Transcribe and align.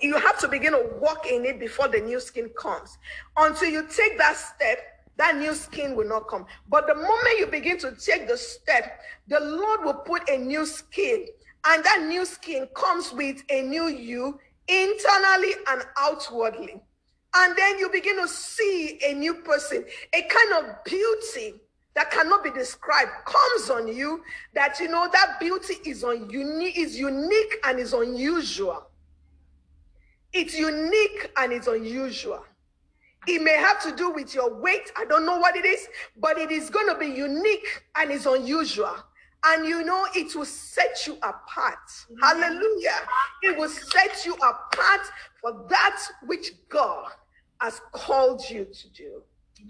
you 0.00 0.16
have 0.18 0.38
to 0.40 0.48
begin 0.48 0.72
to 0.72 0.90
walk 1.00 1.26
in 1.30 1.44
it 1.44 1.60
before 1.60 1.88
the 1.88 2.00
new 2.00 2.20
skin 2.20 2.50
comes. 2.58 2.98
Until 3.36 3.68
you 3.68 3.86
take 3.88 4.18
that 4.18 4.36
step, 4.36 4.78
that 5.16 5.36
new 5.36 5.54
skin 5.54 5.94
will 5.96 6.08
not 6.08 6.28
come. 6.28 6.46
But 6.68 6.86
the 6.86 6.94
moment 6.94 7.38
you 7.38 7.46
begin 7.46 7.78
to 7.78 7.92
take 7.92 8.28
the 8.28 8.36
step, 8.36 9.00
the 9.28 9.40
Lord 9.40 9.84
will 9.84 9.94
put 9.94 10.28
a 10.28 10.38
new 10.38 10.64
skin, 10.64 11.26
and 11.66 11.84
that 11.84 12.04
new 12.06 12.24
skin 12.24 12.68
comes 12.74 13.12
with 13.12 13.42
a 13.50 13.62
new 13.62 13.88
you 13.88 14.38
internally 14.68 15.52
and 15.68 15.82
outwardly. 15.98 16.80
And 17.34 17.56
then 17.56 17.78
you 17.78 17.90
begin 17.90 18.16
to 18.20 18.28
see 18.28 18.98
a 19.06 19.14
new 19.14 19.34
person, 19.34 19.84
a 20.14 20.22
kind 20.22 20.64
of 20.64 20.84
beauty 20.84 21.54
that 21.94 22.10
cannot 22.10 22.44
be 22.44 22.50
described 22.50 23.10
comes 23.26 23.70
on 23.70 23.88
you 23.88 24.22
that 24.54 24.78
you 24.78 24.88
know 24.88 25.08
that 25.12 25.40
beauty 25.40 25.74
is 25.84 26.04
on 26.04 26.30
unique 26.30 26.78
is 26.78 26.96
unique 26.96 27.56
and 27.64 27.80
is 27.80 27.92
unusual 27.92 28.86
it's 30.32 30.58
unique 30.58 31.30
and 31.36 31.52
it's 31.52 31.66
unusual. 31.66 32.44
It 33.26 33.42
may 33.42 33.56
have 33.56 33.82
to 33.82 33.94
do 33.94 34.10
with 34.10 34.34
your 34.34 34.54
weight. 34.54 34.92
I 34.96 35.04
don't 35.04 35.26
know 35.26 35.38
what 35.38 35.56
it 35.56 35.64
is 35.64 35.88
but 36.20 36.38
it 36.38 36.50
is 36.50 36.70
going 36.70 36.88
to 36.88 36.98
be 36.98 37.06
unique 37.06 37.82
and 37.96 38.10
it's 38.10 38.26
unusual. 38.26 38.94
And 39.44 39.66
you 39.66 39.84
know 39.84 40.06
it 40.14 40.34
will 40.34 40.44
set 40.44 41.06
you 41.06 41.16
apart. 41.16 41.78
Hallelujah. 42.20 43.00
It 43.42 43.56
will 43.56 43.68
set 43.68 44.24
you 44.26 44.34
apart 44.34 45.00
for 45.40 45.66
that 45.68 46.00
which 46.26 46.52
god 46.68 47.12
has 47.60 47.80
called 47.92 48.42
you 48.50 48.64
to 48.64 48.88
do. 48.90 49.22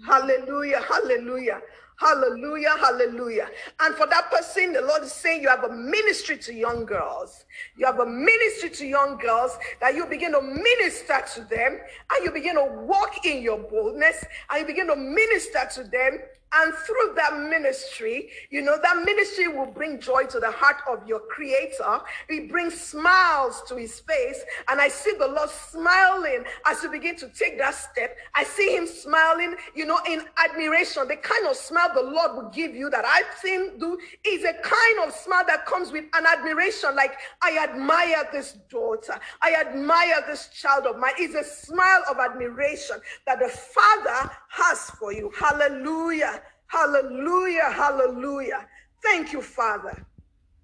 Hallelujah. 0.05 0.81
Hallelujah 0.81 1.61
Hallelujah, 1.99 2.75
hallelujah. 2.79 3.49
And 3.81 3.93
for 3.93 4.07
that 4.07 4.31
person, 4.31 4.71
the 4.71 4.81
Lord 4.81 5.03
is 5.03 5.11
saying 5.11 5.41
you 5.41 5.49
have 5.49 5.65
a 5.65 5.73
ministry 5.73 6.37
to 6.37 6.53
young 6.53 6.85
girls. 6.85 7.43
You 7.75 7.85
have 7.87 7.99
a 7.99 8.05
ministry 8.05 8.69
to 8.69 8.85
young 8.87 9.17
girls 9.17 9.57
that 9.81 9.95
you 9.95 10.05
begin 10.05 10.31
to 10.31 10.41
minister 10.41 11.21
to 11.33 11.41
them 11.41 11.77
and 12.13 12.23
you 12.23 12.31
begin 12.31 12.55
to 12.55 12.63
walk 12.63 13.25
in 13.25 13.43
your 13.43 13.57
boldness 13.57 14.23
and 14.49 14.61
you 14.61 14.65
begin 14.65 14.87
to 14.87 14.95
minister 14.95 15.67
to 15.73 15.83
them 15.83 16.19
and 16.53 16.73
through 16.73 17.13
that 17.15 17.37
ministry, 17.49 18.29
you 18.49 18.61
know, 18.61 18.77
that 18.81 19.03
ministry 19.05 19.47
will 19.47 19.67
bring 19.67 19.99
joy 19.99 20.25
to 20.25 20.39
the 20.39 20.51
heart 20.51 20.77
of 20.89 21.07
your 21.07 21.19
creator. 21.19 21.99
It 22.27 22.49
brings 22.49 22.79
smiles 22.79 23.61
to 23.67 23.75
his 23.75 23.99
face. 23.99 24.41
And 24.67 24.81
I 24.81 24.87
see 24.87 25.13
the 25.17 25.27
Lord 25.27 25.49
smiling 25.49 26.43
as 26.65 26.81
you 26.83 26.89
begin 26.89 27.15
to 27.17 27.27
take 27.29 27.57
that 27.59 27.75
step. 27.75 28.17
I 28.35 28.43
see 28.43 28.75
him 28.75 28.87
smiling, 28.87 29.55
you 29.75 29.85
know, 29.85 29.99
in 30.07 30.23
admiration. 30.37 31.07
The 31.07 31.17
kind 31.17 31.47
of 31.47 31.55
smile 31.55 31.91
the 31.93 32.01
Lord 32.01 32.35
will 32.35 32.49
give 32.49 32.75
you 32.75 32.89
that 32.89 33.05
I've 33.05 33.37
seen 33.41 33.77
do 33.77 33.97
is 34.25 34.43
a 34.43 34.53
kind 34.53 34.99
of 35.05 35.13
smile 35.13 35.43
that 35.47 35.65
comes 35.65 35.91
with 35.91 36.05
an 36.13 36.25
admiration. 36.25 36.95
Like, 36.95 37.17
I 37.41 37.59
admire 37.63 38.27
this 38.31 38.53
daughter. 38.69 39.19
I 39.41 39.55
admire 39.55 40.23
this 40.27 40.47
child 40.49 40.85
of 40.85 40.97
mine. 40.97 41.13
It's 41.17 41.35
a 41.35 41.43
smile 41.43 42.03
of 42.09 42.17
admiration 42.17 42.97
that 43.27 43.39
the 43.39 43.49
Father 43.49 44.31
has 44.49 44.89
for 44.91 45.13
you. 45.13 45.31
Hallelujah. 45.37 46.41
Hallelujah, 46.67 47.71
hallelujah. 47.71 48.67
Thank 49.03 49.33
you, 49.33 49.41
Father. 49.41 50.05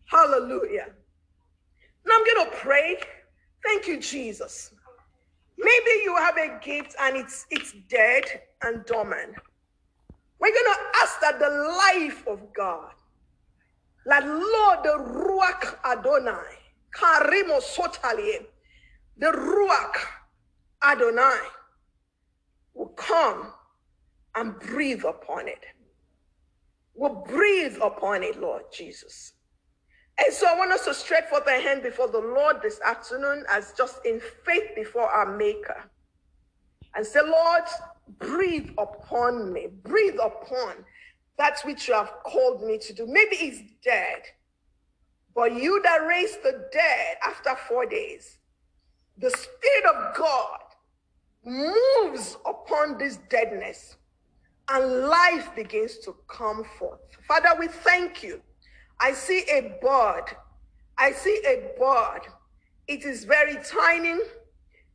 Hallelujah. 0.05 0.87
Now 2.05 2.15
I'm 2.15 2.25
going 2.25 2.51
to 2.51 2.57
pray. 2.57 2.97
Thank 3.65 3.87
you, 3.87 3.99
Jesus. 3.99 4.71
Maybe 5.57 5.91
you 6.03 6.15
have 6.17 6.37
a 6.37 6.59
gift 6.63 6.95
and 7.01 7.17
it's 7.17 7.47
it's 7.49 7.73
dead 7.89 8.23
and 8.61 8.85
dormant. 8.85 9.33
We're 10.39 10.53
going 10.53 10.75
to 10.75 10.99
ask 11.01 11.19
that 11.21 11.39
the 11.39 11.49
life 11.49 12.27
of 12.27 12.53
God, 12.53 12.91
like 14.05 14.25
Lord, 14.25 14.79
the 14.83 14.97
Ruach 14.99 15.77
Adonai, 15.83 16.59
Karimo 16.95 17.61
Sotalie, 17.61 18.45
the 19.17 19.27
Ruach 19.27 19.95
Adonai 20.83 21.39
will 22.75 22.89
come 22.89 23.53
and 24.35 24.59
breathe 24.59 25.05
upon 25.05 25.47
it 25.47 25.65
will 26.95 27.23
breathe 27.27 27.77
upon 27.81 28.23
it, 28.23 28.39
Lord 28.39 28.63
Jesus. 28.71 29.33
And 30.17 30.33
so 30.33 30.47
I 30.47 30.57
want 30.57 30.71
us 30.71 30.85
to 30.85 30.93
stretch 30.93 31.25
forth 31.25 31.47
our 31.47 31.59
hand 31.59 31.83
before 31.83 32.07
the 32.07 32.19
Lord 32.19 32.61
this 32.61 32.79
afternoon 32.81 33.43
as 33.49 33.73
just 33.77 34.05
in 34.05 34.21
faith 34.45 34.69
before 34.75 35.09
our 35.09 35.35
Maker 35.35 35.83
and 36.95 37.05
say, 37.05 37.19
Lord, 37.21 37.63
breathe 38.19 38.69
upon 38.77 39.51
me, 39.51 39.67
breathe 39.83 40.17
upon 40.23 40.85
that 41.37 41.59
which 41.65 41.89
you 41.89 41.93
have 41.93 42.13
called 42.23 42.63
me 42.63 42.77
to 42.77 42.93
do. 42.93 43.05
Maybe 43.05 43.35
he's 43.35 43.61
dead, 43.83 44.21
but 45.35 45.53
you 45.53 45.81
that 45.83 46.07
raised 46.07 46.41
the 46.43 46.69
dead 46.71 47.17
after 47.21 47.53
four 47.67 47.85
days, 47.85 48.37
the 49.17 49.29
Spirit 49.31 49.85
of 49.93 50.15
God 50.15 50.59
moves 51.43 52.37
upon 52.45 52.97
this 52.97 53.17
deadness 53.29 53.97
and 54.69 55.07
life 55.07 55.53
begins 55.55 55.97
to 55.99 56.15
come 56.27 56.63
forth. 56.77 56.99
Father, 57.27 57.49
we 57.59 57.67
thank 57.67 58.23
you. 58.23 58.41
I 58.99 59.13
see 59.13 59.43
a 59.51 59.77
bird. 59.81 60.25
I 60.97 61.11
see 61.11 61.41
a 61.45 61.77
bird. 61.77 62.21
It 62.87 63.03
is 63.03 63.25
very 63.25 63.57
tiny. 63.63 64.17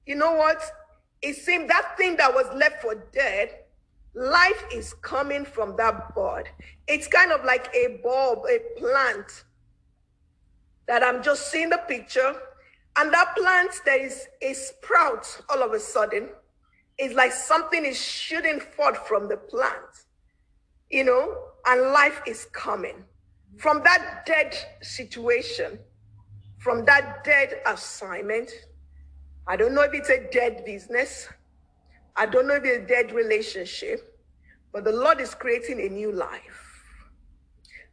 You 0.07 0.17
know 0.17 0.35
what? 0.35 0.63
It 1.23 1.37
seemed 1.37 1.69
that 1.71 1.97
thing 1.97 2.17
that 2.17 2.33
was 2.33 2.47
left 2.55 2.83
for 2.83 2.95
dead, 3.13 3.51
life 4.15 4.65
is 4.73 4.95
coming 4.95 5.45
from 5.45 5.77
that 5.77 6.15
bird. 6.15 6.49
It's 6.87 7.07
kind 7.07 7.31
of 7.31 7.45
like 7.45 7.73
a 7.75 8.01
bulb, 8.03 8.47
a 8.49 8.61
plant 8.79 9.45
that 10.87 11.03
I'm 11.03 11.23
just 11.23 11.51
seeing 11.51 11.71
the 11.71 11.79
picture. 11.87 12.35
And 12.97 13.13
that 13.13 13.37
plant, 13.37 13.71
there 13.85 14.05
is 14.05 14.27
a 14.43 14.53
sprout 14.55 15.43
all 15.49 15.63
of 15.63 15.73
a 15.73 15.81
sudden 15.81 16.31
it's 17.01 17.15
like 17.15 17.33
something 17.33 17.87
is 17.87 17.99
shooting 17.99 18.61
forth 18.61 19.09
from 19.09 19.27
the 19.27 19.39
plant, 19.39 20.05
you 20.91 21.03
know, 21.03 21.35
and 21.67 21.93
life 21.93 22.21
is 22.27 22.45
coming 22.53 23.05
from 23.57 23.83
that 23.85 24.27
dead 24.27 24.55
situation, 24.83 25.79
from 26.59 26.85
that 26.85 27.25
dead 27.25 27.63
assignment. 27.67 28.51
I 29.47 29.57
don't 29.57 29.75
know 29.75 29.81
if 29.81 29.95
it's 29.95 30.11
a 30.11 30.29
dead 30.31 30.63
business. 30.67 31.27
I 32.17 32.27
don't 32.27 32.47
know 32.47 32.57
if 32.57 32.65
it's 32.65 32.85
a 32.85 32.87
dead 32.87 33.13
relationship, 33.13 34.21
but 34.71 34.85
the 34.85 34.93
Lord 34.93 35.21
is 35.21 35.35
creating 35.35 35.81
a 35.81 35.89
new 35.89 36.13
life. 36.13 36.85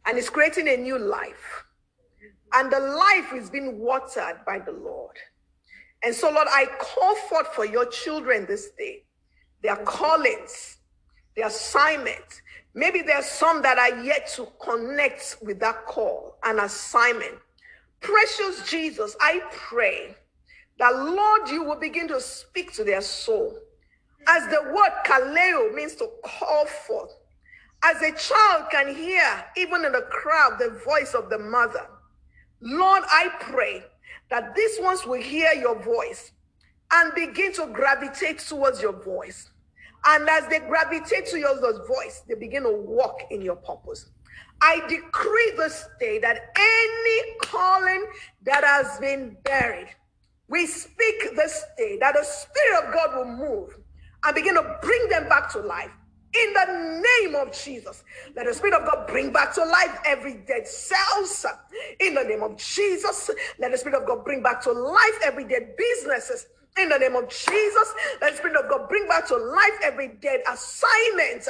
And 0.04 0.18
He's 0.18 0.28
creating 0.28 0.68
a 0.68 0.76
new 0.76 0.98
life. 0.98 1.64
And 2.52 2.70
the 2.70 2.80
life 2.80 3.32
is 3.34 3.48
being 3.48 3.78
watered 3.78 4.44
by 4.46 4.58
the 4.58 4.72
Lord. 4.72 5.16
And 6.02 6.14
so, 6.14 6.30
Lord, 6.30 6.46
I 6.50 6.66
call 6.78 7.16
forth 7.16 7.48
for 7.48 7.64
your 7.64 7.86
children 7.86 8.46
this 8.46 8.70
day 8.78 9.04
their 9.62 9.76
callings, 9.76 10.78
their 11.36 11.48
assignments. 11.48 12.42
Maybe 12.74 13.02
there 13.02 13.16
are 13.16 13.22
some 13.22 13.62
that 13.62 13.78
are 13.78 14.02
yet 14.04 14.28
to 14.36 14.46
connect 14.62 15.38
with 15.42 15.58
that 15.60 15.84
call 15.86 16.36
and 16.44 16.60
assignment. 16.60 17.34
Precious 18.00 18.68
Jesus, 18.70 19.16
I 19.20 19.40
pray 19.50 20.14
that, 20.78 20.94
Lord, 20.94 21.48
you 21.48 21.64
will 21.64 21.80
begin 21.80 22.06
to 22.08 22.20
speak 22.20 22.72
to 22.74 22.84
their 22.84 23.00
soul. 23.00 23.58
As 24.28 24.44
the 24.48 24.62
word 24.72 24.92
kaleo 25.04 25.74
means 25.74 25.96
to 25.96 26.08
call 26.24 26.66
forth. 26.66 27.10
As 27.82 28.00
a 28.02 28.12
child 28.12 28.66
can 28.70 28.94
hear, 28.94 29.44
even 29.56 29.84
in 29.84 29.92
the 29.92 30.06
crowd, 30.10 30.58
the 30.58 30.80
voice 30.84 31.14
of 31.14 31.30
the 31.30 31.38
mother. 31.38 31.86
Lord, 32.60 33.02
I 33.06 33.28
pray 33.40 33.84
that 34.30 34.54
these 34.54 34.78
ones 34.80 35.06
will 35.06 35.20
hear 35.20 35.52
your 35.52 35.80
voice 35.82 36.32
and 36.92 37.14
begin 37.14 37.52
to 37.54 37.66
gravitate 37.72 38.38
towards 38.38 38.80
your 38.80 38.92
voice. 38.92 39.50
And 40.06 40.28
as 40.28 40.46
they 40.48 40.60
gravitate 40.60 41.26
to 41.26 41.38
your 41.38 41.58
voice, 41.86 42.22
they 42.28 42.34
begin 42.34 42.62
to 42.62 42.72
walk 42.72 43.22
in 43.30 43.42
your 43.42 43.56
purpose. 43.56 44.10
I 44.60 44.80
decree 44.88 45.52
this 45.56 45.86
day 46.00 46.18
that 46.20 46.52
any 46.56 47.36
calling 47.42 48.06
that 48.42 48.64
has 48.64 48.98
been 48.98 49.36
buried, 49.44 49.88
we 50.48 50.66
speak 50.66 51.36
this 51.36 51.64
day 51.76 51.98
that 52.00 52.14
the 52.14 52.24
Spirit 52.24 52.84
of 52.86 52.94
God 52.94 53.16
will 53.16 53.36
move 53.36 53.76
and 54.24 54.34
begin 54.34 54.54
to 54.54 54.78
bring 54.82 55.08
them 55.08 55.28
back 55.28 55.50
to 55.52 55.60
life. 55.60 55.90
In 56.34 56.52
the 56.52 57.02
name 57.02 57.34
of 57.36 57.52
Jesus, 57.52 58.04
let 58.36 58.46
the 58.46 58.54
Spirit 58.54 58.74
of 58.74 58.86
God 58.86 59.06
bring 59.06 59.32
back 59.32 59.54
to 59.54 59.64
life 59.64 59.98
every 60.04 60.34
dead 60.46 60.66
cells. 60.66 61.46
In 62.00 62.14
the 62.14 62.24
name 62.24 62.42
of 62.42 62.56
Jesus, 62.58 63.30
let 63.58 63.72
the 63.72 63.78
Spirit 63.78 64.02
of 64.02 64.06
God 64.06 64.24
bring 64.24 64.42
back 64.42 64.62
to 64.64 64.72
life 64.72 65.18
every 65.24 65.44
dead 65.44 65.74
businesses. 65.76 66.46
In 66.76 66.88
the 66.90 66.98
name 66.98 67.16
of 67.16 67.28
Jesus, 67.28 67.94
let 68.20 68.32
the 68.32 68.36
Spirit 68.36 68.56
of 68.56 68.70
God 68.70 68.88
bring 68.88 69.08
back 69.08 69.26
to 69.28 69.36
life 69.36 69.78
every 69.82 70.08
dead 70.20 70.40
assignment. 70.48 71.48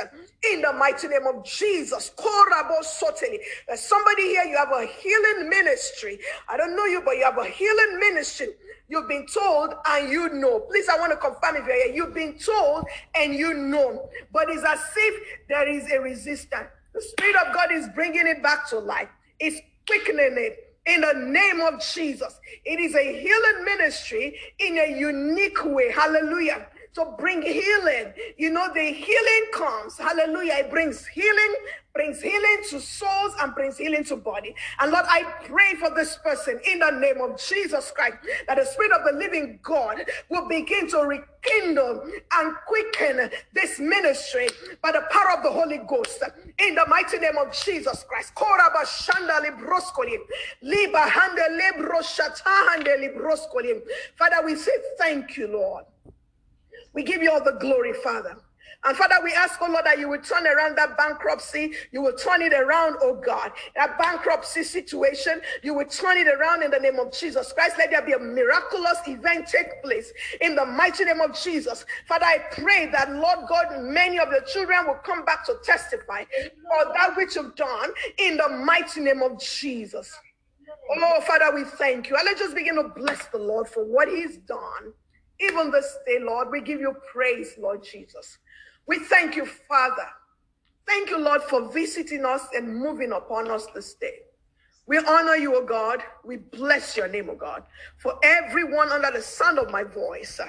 In 0.50 0.62
the 0.62 0.72
mighty 0.72 1.08
name 1.08 1.26
of 1.26 1.44
Jesus. 1.44 2.10
There's 2.16 3.50
uh, 3.70 3.76
somebody 3.76 4.22
here, 4.22 4.44
you 4.44 4.56
have 4.56 4.72
a 4.72 4.86
healing 4.86 5.50
ministry. 5.50 6.18
I 6.48 6.56
don't 6.56 6.74
know 6.74 6.86
you, 6.86 7.02
but 7.04 7.16
you 7.16 7.24
have 7.24 7.36
a 7.36 7.44
healing 7.44 7.98
ministry. 8.00 8.48
You've 8.88 9.08
been 9.08 9.26
told 9.26 9.74
and 9.86 10.10
you 10.10 10.30
know. 10.30 10.60
Please, 10.60 10.88
I 10.88 10.98
want 10.98 11.12
to 11.12 11.18
confirm 11.18 11.56
if 11.56 11.66
you're 11.66 11.84
here. 11.84 11.94
You've 11.94 12.14
been 12.14 12.38
told 12.38 12.86
and 13.14 13.34
you 13.34 13.52
know. 13.52 14.08
But 14.32 14.48
it's 14.48 14.64
as 14.64 14.80
if 14.96 15.22
there 15.48 15.68
is 15.68 15.90
a 15.92 16.00
resistance. 16.00 16.68
The 16.94 17.02
Spirit 17.02 17.36
of 17.36 17.54
God 17.54 17.70
is 17.70 17.86
bringing 17.94 18.26
it 18.26 18.42
back 18.42 18.66
to 18.70 18.78
life. 18.78 19.08
It's 19.38 19.60
quickening 19.86 20.36
it 20.38 20.67
in 20.88 21.02
the 21.02 21.14
name 21.14 21.60
of 21.60 21.80
Jesus. 21.80 22.40
It 22.64 22.80
is 22.80 22.94
a 22.94 23.20
healing 23.20 23.64
ministry 23.64 24.38
in 24.58 24.78
a 24.78 24.98
unique 24.98 25.64
way. 25.64 25.92
Hallelujah 25.92 26.66
to 26.98 27.14
bring 27.16 27.42
healing. 27.42 28.12
You 28.36 28.50
know, 28.50 28.72
the 28.74 28.92
healing 28.92 29.44
comes. 29.52 29.96
Hallelujah. 29.96 30.54
It 30.54 30.70
brings 30.70 31.06
healing, 31.06 31.54
brings 31.94 32.20
healing 32.20 32.62
to 32.70 32.80
souls 32.80 33.34
and 33.40 33.54
brings 33.54 33.78
healing 33.78 34.02
to 34.04 34.16
body. 34.16 34.54
And 34.80 34.90
Lord, 34.90 35.04
I 35.08 35.22
pray 35.44 35.74
for 35.74 35.94
this 35.94 36.18
person 36.24 36.60
in 36.66 36.80
the 36.80 36.90
name 36.90 37.20
of 37.20 37.40
Jesus 37.40 37.92
Christ 37.92 38.16
that 38.48 38.58
the 38.58 38.64
Spirit 38.64 38.92
of 38.92 39.02
the 39.04 39.16
living 39.16 39.60
God 39.62 40.04
will 40.28 40.48
begin 40.48 40.88
to 40.90 40.98
rekindle 40.98 42.02
and 42.34 42.56
quicken 42.66 43.30
this 43.54 43.78
ministry 43.78 44.48
by 44.82 44.90
the 44.90 45.04
power 45.10 45.36
of 45.36 45.44
the 45.44 45.50
Holy 45.50 45.78
Ghost 45.88 46.22
in 46.58 46.74
the 46.74 46.86
mighty 46.88 47.18
name 47.18 47.38
of 47.38 47.52
Jesus 47.52 48.04
Christ. 48.08 48.32
Father, 54.18 54.44
we 54.44 54.56
say 54.56 54.72
thank 54.98 55.36
you, 55.36 55.46
Lord. 55.48 55.84
We 56.94 57.02
give 57.02 57.22
you 57.22 57.30
all 57.30 57.42
the 57.42 57.58
glory, 57.60 57.92
Father. 57.92 58.36
And 58.84 58.96
Father, 58.96 59.16
we 59.24 59.32
ask, 59.32 59.58
oh 59.60 59.68
Lord, 59.68 59.84
that 59.86 59.98
you 59.98 60.08
will 60.08 60.20
turn 60.20 60.46
around 60.46 60.78
that 60.78 60.96
bankruptcy. 60.96 61.72
You 61.90 62.00
will 62.00 62.12
turn 62.12 62.42
it 62.42 62.52
around, 62.52 62.96
oh 63.02 63.14
God. 63.14 63.50
That 63.74 63.98
bankruptcy 63.98 64.62
situation, 64.62 65.40
you 65.64 65.74
will 65.74 65.86
turn 65.86 66.16
it 66.16 66.28
around 66.28 66.62
in 66.62 66.70
the 66.70 66.78
name 66.78 67.00
of 67.00 67.12
Jesus 67.12 67.52
Christ. 67.52 67.74
Let 67.76 67.90
there 67.90 68.02
be 68.02 68.12
a 68.12 68.18
miraculous 68.18 68.98
event 69.08 69.48
take 69.48 69.82
place 69.82 70.12
in 70.40 70.54
the 70.54 70.64
mighty 70.64 71.04
name 71.04 71.20
of 71.20 71.38
Jesus. 71.38 71.84
Father, 72.06 72.26
I 72.26 72.38
pray 72.52 72.88
that, 72.92 73.12
Lord 73.12 73.48
God, 73.48 73.82
many 73.82 74.20
of 74.20 74.30
the 74.30 74.46
children 74.46 74.86
will 74.86 75.00
come 75.04 75.24
back 75.24 75.44
to 75.46 75.56
testify 75.64 76.22
for 76.22 76.92
that 76.94 77.16
which 77.16 77.34
you've 77.34 77.56
done 77.56 77.90
in 78.18 78.36
the 78.36 78.48
mighty 78.48 79.00
name 79.00 79.22
of 79.22 79.40
Jesus. 79.40 80.16
Oh, 80.90 81.20
Father, 81.26 81.52
we 81.54 81.64
thank 81.64 82.08
you. 82.08 82.16
And 82.16 82.24
let's 82.24 82.40
just 82.40 82.54
begin 82.54 82.76
to 82.76 82.84
bless 82.84 83.26
the 83.26 83.38
Lord 83.38 83.68
for 83.68 83.84
what 83.84 84.08
he's 84.08 84.38
done 84.38 84.92
even 85.40 85.70
this 85.70 85.96
day, 86.06 86.18
Lord, 86.20 86.48
we 86.50 86.60
give 86.60 86.80
you 86.80 86.94
praise, 87.12 87.54
Lord 87.58 87.84
Jesus. 87.84 88.38
We 88.86 88.98
thank 88.98 89.36
you, 89.36 89.46
Father. 89.46 90.06
Thank 90.86 91.10
you, 91.10 91.18
Lord, 91.18 91.42
for 91.42 91.70
visiting 91.70 92.24
us 92.24 92.46
and 92.54 92.76
moving 92.76 93.12
upon 93.12 93.50
us 93.50 93.66
this 93.74 93.94
day. 93.94 94.20
We 94.86 94.96
honor 94.96 95.36
you, 95.36 95.54
O 95.54 95.64
God. 95.64 96.02
We 96.24 96.38
bless 96.38 96.96
your 96.96 97.08
name, 97.08 97.28
O 97.28 97.34
God, 97.34 97.62
for 97.98 98.18
everyone 98.22 98.90
under 98.90 99.10
the 99.10 99.22
sound 99.22 99.58
of 99.58 99.70
my 99.70 99.84
voice. 99.84 100.40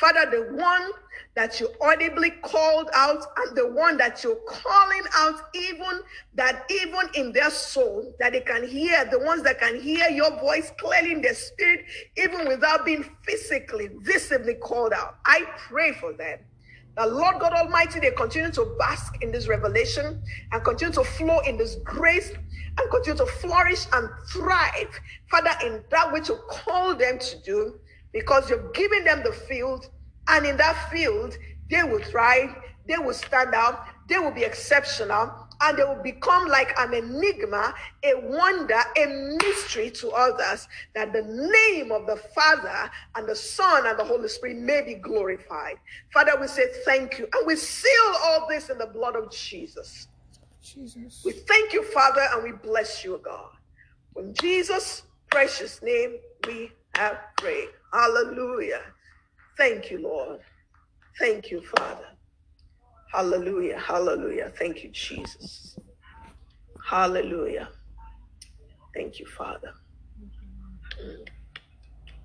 Father, 0.00 0.30
the 0.30 0.56
one 0.56 0.90
that 1.34 1.60
you 1.60 1.68
audibly 1.78 2.30
called 2.30 2.88
out 2.94 3.22
and 3.36 3.54
the 3.54 3.70
one 3.70 3.98
that 3.98 4.24
you're 4.24 4.40
calling 4.48 5.02
out, 5.14 5.54
even 5.54 6.00
that 6.34 6.64
even 6.70 7.02
in 7.14 7.32
their 7.32 7.50
soul, 7.50 8.10
that 8.18 8.32
they 8.32 8.40
can 8.40 8.66
hear, 8.66 9.04
the 9.10 9.18
ones 9.18 9.42
that 9.42 9.60
can 9.60 9.78
hear 9.78 10.08
your 10.08 10.30
voice 10.40 10.72
clearly 10.78 11.12
in 11.12 11.20
their 11.20 11.34
spirit, 11.34 11.84
even 12.16 12.48
without 12.48 12.86
being 12.86 13.04
physically, 13.24 13.90
visibly 14.00 14.54
called 14.54 14.94
out. 14.94 15.18
I 15.26 15.44
pray 15.68 15.92
for 15.92 16.14
them. 16.14 16.38
The 16.96 17.06
Lord 17.06 17.38
God 17.38 17.52
Almighty, 17.52 18.00
they 18.00 18.10
continue 18.12 18.50
to 18.52 18.74
bask 18.78 19.22
in 19.22 19.30
this 19.30 19.48
revelation 19.48 20.22
and 20.50 20.64
continue 20.64 20.94
to 20.94 21.04
flow 21.04 21.40
in 21.40 21.58
this 21.58 21.76
grace 21.84 22.30
and 22.30 22.90
continue 22.90 23.18
to 23.18 23.26
flourish 23.26 23.84
and 23.92 24.08
thrive, 24.30 24.98
Father, 25.30 25.52
in 25.66 25.84
that 25.90 26.10
which 26.10 26.30
you 26.30 26.36
call 26.48 26.94
them 26.94 27.18
to 27.18 27.38
do 27.42 27.78
because 28.12 28.50
you're 28.50 28.70
giving 28.72 29.04
them 29.04 29.22
the 29.22 29.32
field, 29.32 29.86
and 30.28 30.46
in 30.46 30.56
that 30.56 30.90
field, 30.90 31.36
they 31.70 31.82
will 31.82 32.02
thrive, 32.02 32.54
they 32.88 32.98
will 32.98 33.14
stand 33.14 33.54
out, 33.54 33.84
they 34.08 34.18
will 34.18 34.32
be 34.32 34.42
exceptional, 34.44 35.32
and 35.62 35.78
they 35.78 35.84
will 35.84 36.02
become 36.02 36.48
like 36.48 36.72
an 36.78 36.94
enigma, 36.94 37.74
a 38.02 38.14
wonder, 38.16 38.80
a 38.96 39.36
mystery 39.42 39.90
to 39.90 40.10
others, 40.10 40.66
that 40.94 41.12
the 41.12 41.22
name 41.22 41.92
of 41.92 42.06
the 42.06 42.16
Father 42.34 42.90
and 43.14 43.28
the 43.28 43.36
Son 43.36 43.86
and 43.86 43.98
the 43.98 44.04
Holy 44.04 44.28
Spirit 44.28 44.56
may 44.56 44.82
be 44.82 44.94
glorified. 44.94 45.76
Father, 46.12 46.32
we 46.40 46.46
say 46.46 46.64
thank 46.84 47.18
you, 47.18 47.28
and 47.34 47.46
we 47.46 47.56
seal 47.56 48.14
all 48.24 48.46
this 48.48 48.70
in 48.70 48.78
the 48.78 48.86
blood 48.86 49.16
of 49.16 49.30
Jesus. 49.30 50.08
Jesus. 50.62 51.22
We 51.24 51.32
thank 51.32 51.72
you, 51.72 51.84
Father, 51.84 52.26
and 52.32 52.42
we 52.42 52.52
bless 52.52 53.04
you, 53.04 53.20
God. 53.24 53.50
In 54.16 54.34
Jesus' 54.40 55.02
precious 55.30 55.82
name, 55.82 56.16
we 56.46 56.70
have 56.94 57.18
prayed. 57.36 57.68
Hallelujah. 57.92 58.82
Thank 59.58 59.90
you, 59.90 60.00
Lord. 60.02 60.40
Thank 61.18 61.50
you, 61.50 61.62
Father. 61.62 62.06
Hallelujah. 63.12 63.78
Hallelujah. 63.78 64.52
Thank 64.58 64.84
you, 64.84 64.90
Jesus. 64.92 65.76
Hallelujah. 66.84 67.68
Thank 68.94 69.20
you, 69.20 69.26
Father. 69.26 69.72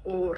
Oh, 0.07 0.35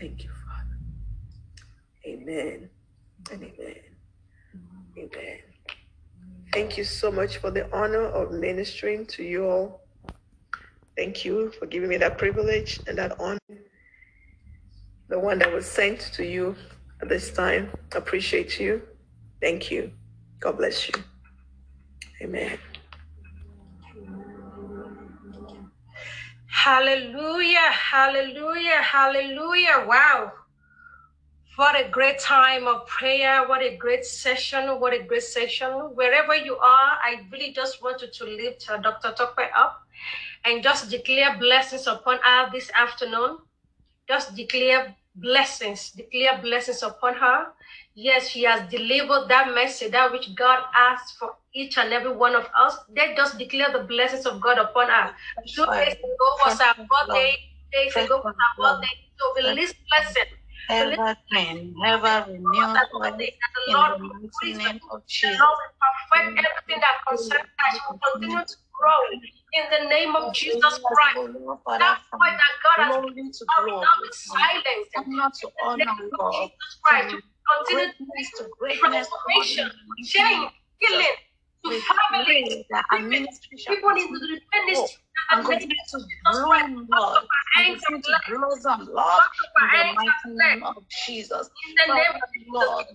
Thank 0.00 0.24
you, 0.24 0.30
Father. 0.30 0.78
Amen 2.06 2.70
and 3.32 3.42
amen. 3.42 3.76
Amen. 4.98 5.38
Thank 6.52 6.78
you 6.78 6.84
so 6.84 7.10
much 7.10 7.38
for 7.38 7.50
the 7.50 7.72
honor 7.74 8.04
of 8.06 8.32
ministering 8.32 9.06
to 9.06 9.22
you 9.22 9.46
all. 9.46 9.82
Thank 10.96 11.24
you 11.24 11.52
for 11.58 11.66
giving 11.66 11.88
me 11.90 11.98
that 11.98 12.18
privilege 12.18 12.80
and 12.86 12.98
that 12.98 13.20
honor. 13.20 13.38
The 15.08 15.18
one 15.18 15.38
that 15.40 15.52
was 15.52 15.66
sent 15.66 16.00
to 16.14 16.24
you 16.24 16.56
at 17.02 17.08
this 17.08 17.32
time. 17.32 17.70
Appreciate 17.94 18.58
you. 18.58 18.82
Thank 19.42 19.70
you. 19.70 19.92
God 20.40 20.58
bless 20.58 20.88
you. 20.88 20.94
Amen. 22.22 22.58
Hallelujah. 26.48 27.70
Hallelujah. 27.70 28.82
Hallelujah. 28.82 29.84
Wow. 29.86 30.32
What 31.56 31.74
a 31.74 31.88
great 31.88 32.18
time 32.18 32.66
of 32.66 32.86
prayer. 32.86 33.48
What 33.48 33.62
a 33.62 33.76
great 33.76 34.04
session. 34.04 34.78
What 34.78 34.92
a 34.92 35.02
great 35.02 35.22
session. 35.22 35.70
Wherever 35.94 36.36
you 36.36 36.56
are, 36.56 36.90
I 37.02 37.22
really 37.32 37.52
just 37.54 37.82
want 37.82 38.02
you 38.02 38.08
to 38.12 38.24
lift 38.24 38.68
uh, 38.68 38.76
Dr. 38.76 39.14
Tope 39.16 39.40
up 39.56 39.80
and 40.44 40.62
just 40.62 40.90
declare 40.90 41.38
blessings 41.38 41.86
upon 41.86 42.18
her 42.22 42.50
this 42.52 42.70
afternoon. 42.74 43.38
Just 44.06 44.36
declare 44.36 44.94
blessings, 45.14 45.92
declare 45.92 46.38
blessings 46.42 46.82
upon 46.82 47.14
her. 47.14 47.46
Yes, 47.94 48.28
she 48.28 48.42
has 48.42 48.68
delivered 48.70 49.28
that 49.28 49.54
message, 49.54 49.92
that 49.92 50.12
which 50.12 50.34
God 50.34 50.62
asked 50.76 51.16
for 51.16 51.36
each 51.54 51.78
and 51.78 51.90
every 51.90 52.14
one 52.14 52.34
of 52.36 52.50
us. 52.54 52.76
They 52.94 53.14
just 53.16 53.38
declare 53.38 53.72
the 53.72 53.84
blessings 53.84 54.26
of 54.26 54.42
God 54.42 54.58
upon 54.58 54.90
her. 54.90 55.14
Two 55.54 55.64
days 55.64 55.94
ago 55.94 56.28
was 56.44 56.60
our 56.60 56.74
birthday, 56.74 57.34
days 57.72 57.96
ago 57.96 58.20
was 58.22 58.34
our 58.34 58.74
birthday. 58.76 58.92
So 59.18 59.48
release 59.48 59.72
blessing 59.88 60.36
ever 60.68 61.16
can, 61.32 61.74
ever 61.84 62.26
renew 62.30 62.48
in 62.48 62.72
the 62.74 63.98
mighty 63.98 64.54
name 64.58 64.80
of 64.90 65.06
Jesus. 65.06 65.40
Lord, 65.40 65.58
perfect 66.10 66.38
everything 66.38 66.80
that 66.80 66.96
concerns 67.08 67.42
us. 67.42 67.80
will 67.88 67.98
continue 68.12 68.44
to 68.44 68.56
grow 68.72 69.00
in 69.52 69.64
the 69.70 69.88
name 69.88 70.16
of 70.16 70.34
Jesus 70.34 70.78
Christ. 70.84 71.16
That 71.78 71.98
point 72.10 72.36
that 72.36 72.54
God 72.62 72.84
has 72.84 73.04
given 73.04 73.30
us 73.30 73.42
will 73.64 73.80
not 73.80 74.02
be 74.02 74.08
silenced. 74.12 75.08
Not 75.08 75.34
to 75.34 75.50
honor 75.64 75.84
God. 76.18 76.50
Jesus 76.50 76.78
Christ. 76.82 77.16
Continue 77.66 77.92
to 78.38 78.50
transformation, 78.78 79.70
change, 80.04 80.50
healing 80.78 81.06
to 81.64 81.80
families, 82.10 82.64
people 83.66 83.90
in 83.90 84.12
the 84.12 84.40
ministry. 84.52 84.98
And 85.30 85.44
going 85.44 85.60
to 85.60 85.66
bloom, 86.24 86.88
Lord. 86.90 87.18
And 87.56 87.80
continue 87.80 88.02
to 88.02 88.16
blossom, 88.28 88.88
Lord. 88.92 89.22
In 89.60 89.88
the 89.88 89.94
mighty 89.94 90.54
name 90.54 90.62
of 90.64 90.76
Jesus. 91.06 91.50
In 91.68 91.74
the 91.74 91.94
name 91.94 92.14
of 92.14 92.28
the 92.34 92.52
Lord. 92.52 92.86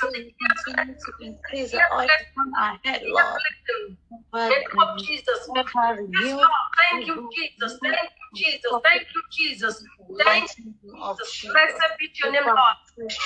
Continue 0.00 0.94
to 0.94 1.12
increase 1.20 1.70
the 1.72 1.80
oil 1.92 2.06
upon 2.06 2.52
our 2.58 2.78
head, 2.84 3.02
Lord. 3.06 3.40
In 3.88 3.98
the 4.32 4.48
name 4.48 4.78
of 4.80 4.98
Jesus. 4.98 5.48
Thank 5.54 7.06
you, 7.06 7.30
Jesus. 7.34 7.78
Thank 7.82 8.10
you, 8.12 8.40
Jesus. 8.42 8.80
Thank 8.82 9.06
you, 9.14 9.22
Jesus. 9.32 9.84
Thank 10.24 10.50
you, 10.58 10.74
Jesus. 10.82 11.46
Blessed 11.52 11.98
be 11.98 12.10
your 12.22 12.32
name, 12.32 12.46
Lord. 12.46 12.58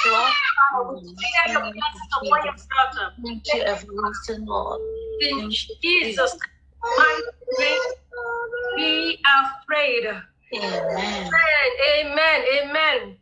Father, 0.01 0.95
we 0.95 1.01
declare 1.01 1.49
your 1.49 1.61
blessings 1.61 2.13
upon 2.23 2.45
your 2.45 2.55
daughter. 2.55 3.13
Thank 3.25 3.43
you, 3.55 3.63
everlasting 3.63 4.47
Lord. 4.47 4.81
In 5.21 5.39
Thank 5.39 5.69
you, 5.69 5.77
Jesus' 5.83 6.37
name, 7.59 7.81
be 8.77 9.19
afraid. 9.25 10.07
Amen. 10.55 11.31
Amen. 12.01 12.45
Amen. 12.63 13.17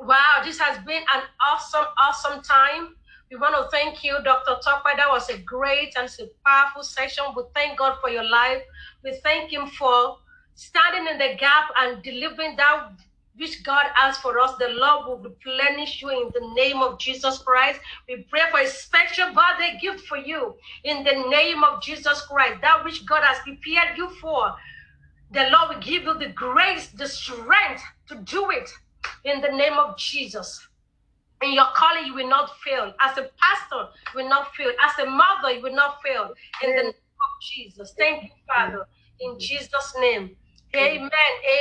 Wow, 0.00 0.42
this 0.44 0.58
has 0.58 0.78
been 0.84 1.02
an 1.14 1.22
awesome, 1.46 1.84
awesome 2.00 2.42
time. 2.42 2.96
We 3.30 3.38
want 3.38 3.54
to 3.54 3.68
thank 3.70 4.04
you, 4.04 4.18
Dr. 4.24 4.56
Tope. 4.64 4.82
That 4.84 5.08
was 5.08 5.28
a 5.30 5.38
great 5.38 5.94
and 5.96 6.08
a 6.20 6.24
powerful 6.44 6.82
session. 6.82 7.24
We 7.36 7.44
thank 7.54 7.78
God 7.78 7.96
for 8.00 8.10
your 8.10 8.28
life. 8.28 8.62
We 9.04 9.18
thank 9.22 9.52
Him 9.52 9.68
for 9.68 10.18
standing 10.54 11.10
in 11.12 11.18
the 11.18 11.36
gap 11.38 11.70
and 11.78 12.02
delivering 12.02 12.56
that 12.56 12.90
which 13.36 13.62
God 13.64 13.86
has 13.94 14.18
for 14.18 14.38
us. 14.38 14.56
The 14.58 14.68
Lord 14.68 15.06
will 15.06 15.18
replenish 15.18 16.02
you 16.02 16.10
in 16.10 16.30
the 16.34 16.54
name 16.54 16.82
of 16.82 16.98
Jesus 16.98 17.38
Christ. 17.38 17.80
We 18.08 18.26
pray 18.30 18.42
for 18.50 18.60
a 18.60 18.66
special 18.66 19.28
birthday 19.34 19.78
gift 19.80 20.06
for 20.06 20.18
you 20.18 20.54
in 20.84 21.04
the 21.04 21.28
name 21.30 21.64
of 21.64 21.82
Jesus 21.82 22.22
Christ. 22.26 22.60
That 22.60 22.84
which 22.84 23.06
God 23.06 23.22
has 23.24 23.38
prepared 23.40 23.96
you 23.96 24.10
for. 24.20 24.54
The 25.32 25.48
Lord 25.50 25.74
will 25.74 25.82
give 25.82 26.02
you 26.04 26.18
the 26.18 26.28
grace, 26.34 26.88
the 26.88 27.08
strength 27.08 27.82
to 28.08 28.16
do 28.16 28.50
it 28.50 28.70
in 29.24 29.40
the 29.40 29.48
name 29.48 29.74
of 29.74 29.96
Jesus. 29.96 30.60
In 31.42 31.54
your 31.54 31.66
calling, 31.74 32.06
you 32.06 32.14
will 32.14 32.28
not 32.28 32.50
fail. 32.64 32.92
As 33.00 33.16
a 33.18 33.30
pastor, 33.40 33.88
you 34.14 34.22
will 34.22 34.28
not 34.28 34.54
fail. 34.54 34.70
As 34.80 34.98
a 35.04 35.10
mother, 35.10 35.52
you 35.52 35.62
will 35.62 35.74
not 35.74 36.02
fail. 36.02 36.30
In 36.62 36.70
the 36.76 36.82
name 36.82 36.88
of 36.90 37.42
Jesus. 37.42 37.94
Thank 37.98 38.24
you, 38.24 38.30
Father. 38.46 38.86
In 39.20 39.38
Jesus' 39.38 39.94
name. 39.98 40.36
Amen. 40.76 41.10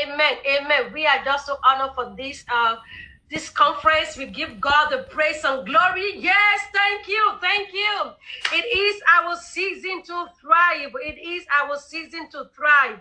Amen. 0.03 0.36
Amen. 0.48 0.94
We 0.94 1.08
are 1.08 1.24
just 1.25 1.48
so 1.48 1.58
honored 1.65 1.96
for 1.96 2.13
this 2.18 2.46
uh 2.53 2.77
this 3.32 3.50
conference. 3.50 4.18
We 4.18 4.27
give 4.27 4.62
God 4.62 4.89
the 4.91 5.03
praise 5.10 5.44
and 5.46 5.65
glory. 5.65 6.13
Yes, 6.18 6.62
thank 6.74 7.08
you. 7.08 7.32
Thank 7.41 7.74
you. 7.74 8.12
It 8.53 8.65
is 8.77 9.01
our 9.20 9.36
season 9.38 10.03
to 10.03 10.27
thrive. 10.41 10.91
It 11.03 11.20
is 11.20 11.46
our 11.63 11.77
season 11.77 12.30
to 12.32 12.46
thrive. 12.56 13.00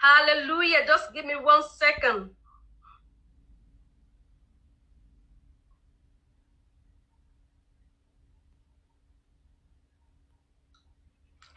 Hallelujah. 0.00 0.86
Just 0.86 1.12
give 1.14 1.26
me 1.26 1.34
one 1.36 1.62
second. 1.76 2.30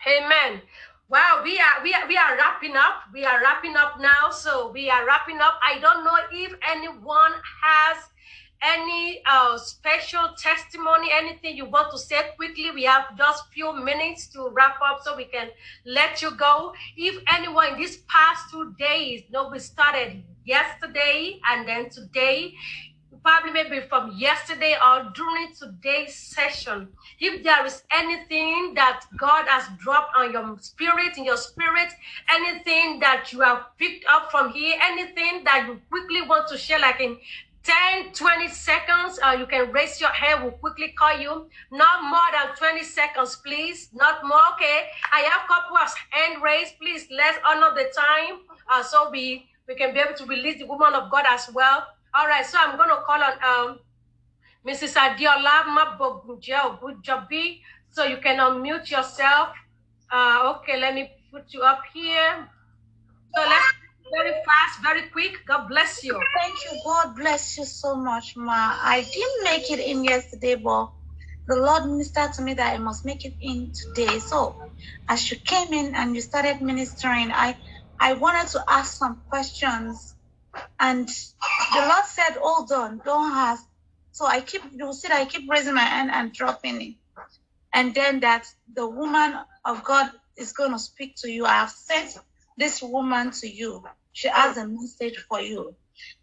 Amen. 0.07 0.61
Wow, 1.09 1.41
we 1.43 1.59
are 1.59 1.83
we 1.83 1.93
are 1.93 2.07
we 2.07 2.17
are 2.17 2.35
wrapping 2.37 2.75
up. 2.75 3.03
We 3.13 3.25
are 3.25 3.41
wrapping 3.41 3.75
up 3.75 3.99
now. 3.99 4.31
So 4.31 4.71
we 4.71 4.89
are 4.89 5.05
wrapping 5.05 5.39
up. 5.39 5.59
I 5.65 5.79
don't 5.79 6.03
know 6.03 6.17
if 6.31 6.53
anyone 6.67 7.33
has 7.61 7.97
any 8.63 9.21
uh, 9.29 9.57
special 9.57 10.29
testimony, 10.37 11.09
anything 11.13 11.57
you 11.57 11.65
want 11.65 11.91
to 11.91 11.97
say 11.97 12.31
quickly. 12.37 12.71
We 12.71 12.83
have 12.83 13.17
just 13.17 13.51
few 13.51 13.73
minutes 13.73 14.27
to 14.27 14.49
wrap 14.53 14.77
up 14.81 15.01
so 15.03 15.15
we 15.17 15.25
can 15.25 15.49
let 15.85 16.21
you 16.21 16.31
go. 16.35 16.73
If 16.95 17.21
anyone 17.31 17.73
in 17.73 17.77
these 17.77 17.97
past 18.07 18.49
two 18.49 18.73
days, 18.79 19.23
no, 19.29 19.49
we 19.49 19.59
started 19.59 20.23
yesterday 20.45 21.39
and 21.49 21.67
then 21.67 21.89
today 21.89 22.53
probably 23.23 23.51
maybe 23.51 23.79
from 23.87 24.13
yesterday 24.17 24.75
or 24.85 25.11
during 25.15 25.53
today's 25.53 26.13
session. 26.13 26.89
If 27.19 27.43
there 27.43 27.65
is 27.65 27.83
anything 27.91 28.73
that 28.75 29.05
God 29.17 29.45
has 29.47 29.65
dropped 29.79 30.15
on 30.15 30.33
your 30.33 30.57
spirit, 30.59 31.17
in 31.17 31.23
your 31.23 31.37
spirit, 31.37 31.93
anything 32.29 32.99
that 32.99 33.31
you 33.31 33.39
have 33.39 33.65
picked 33.77 34.05
up 34.09 34.29
from 34.29 34.51
here, 34.51 34.77
anything 34.81 35.43
that 35.45 35.65
you 35.67 35.79
quickly 35.89 36.21
want 36.21 36.47
to 36.49 36.57
share, 36.57 36.79
like 36.79 36.99
in 36.99 37.17
10, 37.63 38.11
20 38.11 38.49
seconds, 38.49 39.19
uh, 39.23 39.31
you 39.39 39.45
can 39.45 39.71
raise 39.71 40.01
your 40.01 40.09
hand. 40.09 40.43
We'll 40.43 40.51
quickly 40.51 40.89
call 40.89 41.17
you. 41.17 41.47
Not 41.71 42.03
more 42.03 42.19
than 42.33 42.53
20 42.57 42.83
seconds, 42.83 43.37
please. 43.37 43.87
Not 43.93 44.25
more, 44.25 44.41
okay? 44.55 44.87
I 45.13 45.21
have 45.21 45.47
couple 45.47 45.77
of 45.77 45.93
hand 46.09 46.43
raised. 46.43 46.77
Please, 46.77 47.07
let's 47.09 47.37
honor 47.47 47.73
the 47.73 47.89
time 47.95 48.41
uh, 48.69 48.83
so 48.83 49.09
we, 49.09 49.47
we 49.67 49.75
can 49.75 49.93
be 49.93 50.01
able 50.01 50.13
to 50.13 50.25
release 50.25 50.59
the 50.59 50.65
woman 50.65 50.93
of 50.93 51.09
God 51.09 51.23
as 51.25 51.49
well. 51.53 51.87
All 52.15 52.27
right, 52.27 52.45
so 52.45 52.57
I'm 52.59 52.77
going 52.77 52.89
to 52.89 53.01
call 53.05 53.21
on 53.23 53.33
um, 53.43 53.79
Mrs. 54.67 54.95
Adeola 54.95 55.63
Mabogunjabi. 55.75 57.59
So 57.91 58.05
you 58.05 58.17
can 58.17 58.39
unmute 58.39 58.91
yourself. 58.91 59.49
Uh, 60.11 60.55
okay, 60.57 60.79
let 60.79 60.95
me 60.95 61.11
put 61.33 61.53
you 61.53 61.61
up 61.61 61.81
here. 61.93 62.47
So 63.35 63.41
let's 63.43 63.65
very 64.13 64.31
fast, 64.31 64.83
very 64.83 65.09
quick. 65.09 65.33
God 65.47 65.67
bless 65.69 66.03
you. 66.03 66.13
Thank 66.39 66.55
you. 66.65 66.81
God 66.85 67.15
bless 67.15 67.57
you 67.57 67.65
so 67.65 67.95
much, 67.95 68.35
Ma. 68.37 68.75
I 68.83 69.01
didn't 69.03 69.43
make 69.45 69.71
it 69.71 69.79
in 69.79 70.03
yesterday, 70.03 70.55
but 70.55 70.89
the 71.47 71.55
Lord 71.57 71.85
ministered 71.85 72.33
to 72.35 72.43
me 72.43 72.55
that 72.55 72.73
I 72.75 72.79
must 72.79 73.05
make 73.05 73.25
it 73.25 73.35
in 73.41 73.71
today. 73.73 74.19
So 74.19 74.57
as 75.09 75.31
you 75.31 75.37
came 75.45 75.73
in 75.73 75.95
and 75.95 76.15
you 76.15 76.21
started 76.21 76.61
ministering, 76.61 77.31
I 77.31 77.57
I 77.99 78.13
wanted 78.13 78.49
to 78.53 78.63
ask 78.69 78.97
some 78.97 79.23
questions 79.29 80.15
and 80.79 81.09
the 81.73 81.81
Lord 81.87 82.05
said, 82.05 82.37
Hold 82.41 82.71
on, 82.71 83.01
don't 83.05 83.31
have. 83.33 83.59
So 84.11 84.25
I 84.25 84.41
keep, 84.41 84.61
you 84.73 84.93
see 84.93 85.09
I 85.11 85.25
keep 85.25 85.49
raising 85.49 85.75
my 85.75 85.81
hand 85.81 86.11
and 86.11 86.33
dropping 86.33 86.81
it. 86.81 86.95
And 87.73 87.95
then 87.95 88.21
that 88.21 88.47
the 88.73 88.87
woman 88.87 89.35
of 89.65 89.83
God 89.83 90.11
is 90.37 90.53
going 90.53 90.71
to 90.71 90.79
speak 90.79 91.15
to 91.17 91.31
you. 91.31 91.45
I 91.45 91.55
have 91.55 91.71
sent 91.71 92.17
this 92.57 92.81
woman 92.81 93.31
to 93.31 93.47
you. 93.49 93.83
She 94.13 94.27
has 94.29 94.57
a 94.57 94.67
message 94.67 95.17
for 95.29 95.41
you. 95.41 95.75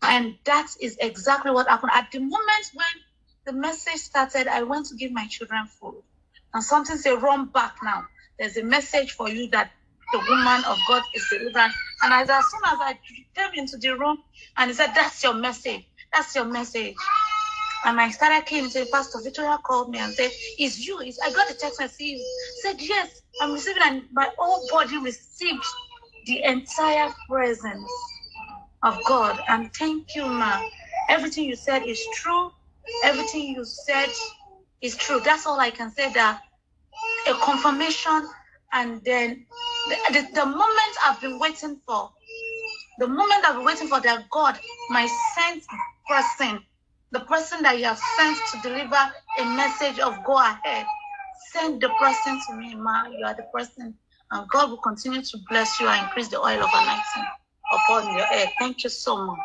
And 0.03 0.37
that 0.45 0.69
is 0.81 0.97
exactly 1.01 1.53
what 1.53 1.69
happened. 1.69 1.93
At 1.95 2.11
the 2.13 2.21
moment 2.21 2.71
when 2.75 2.87
the 3.47 3.53
message 3.53 4.01
started, 4.01 4.49
I 4.49 4.63
went 4.63 4.87
to 4.87 4.97
give 4.97 5.13
my 5.13 5.27
children 5.29 5.67
food. 5.67 6.03
And 6.55 6.65
something 6.65 6.97
said, 6.97 7.23
run 7.23 7.47
back 7.47 7.77
now. 7.83 8.05
There's 8.39 8.57
a 8.57 8.65
message 8.65 9.13
for 9.13 9.29
you 9.29 9.49
that 9.51 9.71
the 10.13 10.19
woman 10.19 10.65
of 10.67 10.79
God 10.89 11.03
is 11.15 11.27
deliverance. 11.31 11.75
And 12.03 12.13
as, 12.13 12.31
as 12.31 12.45
soon 12.51 12.61
as 12.67 12.79
I 12.81 12.99
came 13.37 13.51
into 13.55 13.77
the 13.79 13.91
room 13.99 14.19
and 14.57 14.71
he 14.71 14.75
said, 14.75 14.93
That's 14.95 15.23
your 15.23 15.35
message. 15.35 15.85
That's 16.13 16.35
your 16.35 16.45
message. 16.47 16.95
And 17.85 18.01
I 18.01 18.11
started 18.11 18.47
came 18.47 18.69
to 18.71 18.87
Pastor 18.93 19.21
Victoria 19.23 19.59
called 19.65 19.91
me 19.91 19.99
and 19.99 20.13
said, 20.15 20.31
It's 20.59 20.87
you. 20.87 21.01
It's, 21.01 21.19
I 21.21 21.33
got 21.33 21.49
the 21.49 21.55
text 21.55 21.81
message. 21.81 22.19
said, 22.63 22.81
Yes, 22.81 23.23
I'm 23.41 23.53
receiving 23.53 23.83
and 23.85 24.03
my 24.13 24.29
whole 24.39 24.67
body 24.71 24.99
received 24.99 25.65
the 26.27 26.43
entire 26.45 27.11
presence 27.29 27.91
of 28.83 28.99
God. 29.05 29.41
And 29.49 29.73
thank 29.75 30.15
you, 30.15 30.27
ma. 30.27 30.63
Everything 31.09 31.45
you 31.45 31.57
said 31.57 31.85
is 31.85 32.01
true. 32.15 32.51
Everything 33.05 33.49
you 33.55 33.65
said 33.65 34.09
is 34.83 34.97
true. 34.97 35.21
That's 35.25 35.47
all 35.47 35.59
I 35.61 35.71
can 35.71 35.91
say 35.91 36.13
that 36.13 36.43
a 37.29 37.35
confirmation 37.35 38.29
and 38.73 39.03
then 39.05 39.47
the, 40.13 40.29
the, 40.35 40.47
moment 40.47 40.93
I've 41.05 41.21
been 41.21 41.39
waiting 41.39 41.81
for, 41.87 42.11
the 42.99 43.09
moment 43.09 43.45
I've 43.47 43.57
been 43.57 43.65
waiting 43.65 43.89
for 43.89 44.01
that 44.01 44.29
God, 44.31 44.59
my 44.91 45.07
sent 45.35 45.65
person, 46.09 46.63
the 47.13 47.21
person 47.21 47.63
that 47.63 47.79
you 47.79 47.85
have 47.85 48.01
sent 48.17 48.39
to 48.53 48.69
deliver 48.69 48.97
a 49.39 49.45
message 49.57 49.99
of 49.99 50.23
go 50.25 50.39
ahead, 50.39 50.87
send 51.53 51.81
the 51.81 51.89
person 52.01 52.41
to 52.49 52.57
me, 52.57 52.75
ma. 52.75 53.07
You 53.09 53.25
are 53.25 53.35
the 53.35 53.47
person, 53.55 53.95
and 54.31 54.49
God 54.49 54.71
will 54.71 54.79
continue 54.79 55.23
to 55.23 55.39
bless 55.49 55.81
you 55.81 55.89
and 55.89 56.05
increase 56.05 56.29
the 56.29 56.39
oil 56.39 56.63
of 56.63 56.71
anointing 56.73 57.31
upon 57.73 58.17
your 58.17 58.27
head. 58.27 58.51
Thank 58.59 58.85
you 58.85 58.91
so 58.91 59.27
much. 59.27 59.39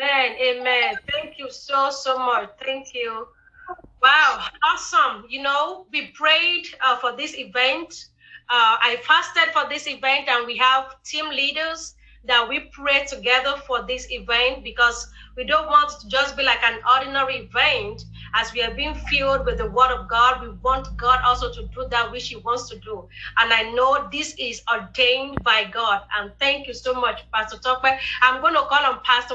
Amen. 0.00 0.36
Amen. 0.40 0.94
Thank 1.12 1.38
you 1.38 1.50
so, 1.50 1.90
so 1.90 2.18
much. 2.18 2.50
Thank 2.64 2.94
you. 2.94 3.26
Wow. 4.02 4.46
Awesome. 4.64 5.24
You 5.28 5.42
know, 5.42 5.86
we 5.92 6.08
prayed 6.08 6.66
uh, 6.84 6.98
for 6.98 7.16
this 7.16 7.36
event 7.36 7.94
uh, 8.48 8.76
I 8.80 8.96
fasted 9.02 9.52
for 9.52 9.68
this 9.68 9.86
event, 9.88 10.28
and 10.28 10.46
we 10.46 10.56
have 10.58 11.02
team 11.02 11.28
leaders 11.30 11.94
that 12.24 12.48
we 12.48 12.60
pray 12.72 13.04
together 13.06 13.54
for 13.66 13.86
this 13.86 14.06
event 14.10 14.64
because 14.64 15.08
we 15.36 15.44
don't 15.44 15.68
want 15.68 15.90
to 16.00 16.08
just 16.08 16.36
be 16.36 16.42
like 16.42 16.62
an 16.64 16.78
ordinary 16.96 17.48
event. 17.50 18.02
As 18.34 18.52
we 18.52 18.62
are 18.62 18.74
being 18.74 18.94
filled 18.94 19.44
with 19.46 19.58
the 19.58 19.70
word 19.70 19.92
of 19.92 20.08
God, 20.08 20.42
we 20.42 20.48
want 20.62 20.96
God 20.96 21.20
also 21.24 21.52
to 21.52 21.62
do 21.74 21.86
that 21.90 22.10
which 22.10 22.28
He 22.28 22.36
wants 22.36 22.68
to 22.70 22.78
do. 22.78 23.08
And 23.38 23.52
I 23.52 23.62
know 23.72 24.08
this 24.10 24.34
is 24.38 24.62
ordained 24.72 25.42
by 25.42 25.64
God. 25.64 26.02
And 26.16 26.32
thank 26.38 26.66
you 26.66 26.74
so 26.74 26.94
much, 26.94 27.20
Pastor 27.32 27.58
Tope. 27.58 27.84
I'm 28.22 28.40
going 28.40 28.54
to 28.54 28.60
call 28.62 28.84
on 28.84 29.00
Pastor 29.04 29.34